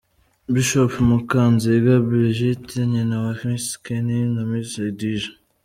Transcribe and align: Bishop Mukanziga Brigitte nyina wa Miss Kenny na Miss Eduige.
Bishop 0.53 0.91
Mukanziga 1.09 1.93
Brigitte 2.07 2.77
nyina 2.91 3.15
wa 3.25 3.33
Miss 3.47 3.67
Kenny 3.85 4.19
na 4.33 4.43
Miss 4.49 4.71
Eduige. 4.89 5.29